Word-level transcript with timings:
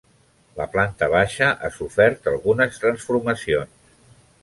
La 0.59 0.65
planta 0.75 1.09
baixa 1.17 1.51
ha 1.51 1.71
sofert 1.77 2.33
algunes 2.35 2.83
transformacions. 2.87 3.97